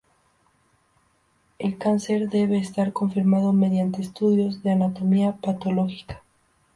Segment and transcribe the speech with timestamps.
[1.59, 6.23] El cáncer debe estar confirmado mediante estudios de anatomía patológica.